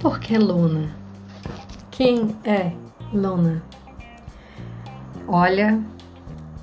[0.00, 0.88] Por que Luna?
[1.90, 2.72] Quem é
[3.12, 3.62] Luna?
[5.26, 5.80] Olha,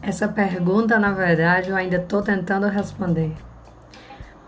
[0.00, 3.34] essa pergunta na verdade eu ainda estou tentando responder.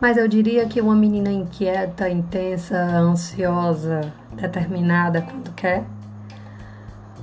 [0.01, 5.85] Mas eu diria que uma menina inquieta, intensa, ansiosa, determinada quando quer.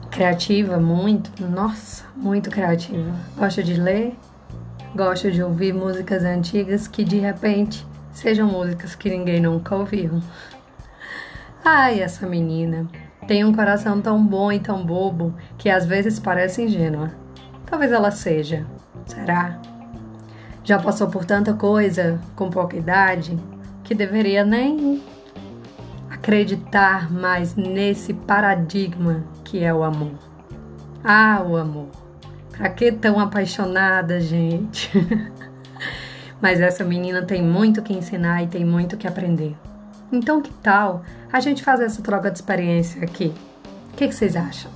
[0.09, 3.13] Criativa, muito, nossa, muito criativa.
[3.37, 4.17] Gosta de ler,
[4.95, 10.21] gosta de ouvir músicas antigas que de repente sejam músicas que ninguém nunca ouviu.
[11.63, 12.87] Ai, essa menina
[13.27, 17.11] tem um coração tão bom e tão bobo que às vezes parece ingênua.
[17.65, 18.65] Talvez ela seja.
[19.05, 19.59] Será?
[20.63, 23.37] Já passou por tanta coisa com pouca idade
[23.83, 25.01] que deveria nem
[26.09, 30.17] acreditar mais nesse paradigma que é o amor.
[31.03, 32.00] Ah, o amor.
[32.61, 34.91] Pra que tão apaixonada, gente?
[36.39, 39.55] Mas essa menina tem muito que ensinar e tem muito que aprender.
[40.11, 43.33] Então, que tal a gente fazer essa troca de experiência aqui?
[43.91, 44.69] O que, que vocês acham?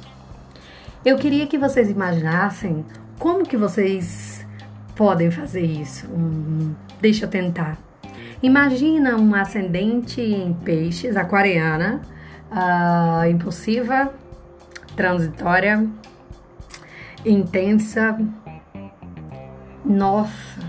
[1.06, 2.84] Eu queria que vocês imaginassem
[3.20, 4.44] como que vocês
[4.96, 6.08] podem fazer isso.
[6.08, 7.78] Hum, deixa eu tentar.
[8.42, 12.02] Imagina uma ascendente em peixes, aquariana,
[12.50, 14.12] uh, impulsiva,
[14.96, 15.88] transitória,
[17.26, 18.18] intensa.
[19.84, 20.60] Nossa,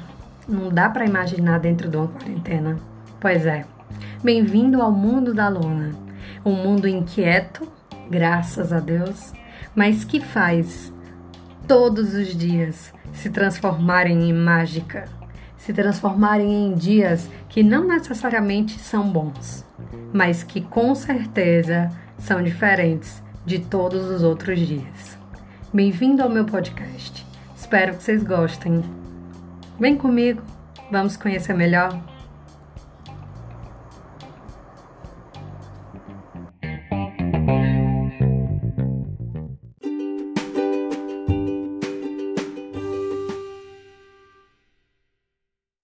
[0.48, 2.78] não dá para imaginar dentro de uma quarentena.
[3.20, 3.64] Pois é.
[4.22, 5.94] Bem-vindo ao mundo da Luna,
[6.44, 7.68] um mundo inquieto,
[8.10, 9.32] graças a Deus,
[9.74, 10.92] mas que faz
[11.68, 15.04] todos os dias se transformarem em mágica,
[15.56, 19.64] se transformarem em dias que não necessariamente são bons,
[20.12, 25.16] mas que com certeza são diferentes de todos os outros dias.
[25.76, 27.22] Bem-vindo ao meu podcast.
[27.54, 28.82] Espero que vocês gostem.
[29.78, 30.40] Vem comigo,
[30.90, 32.02] vamos conhecer melhor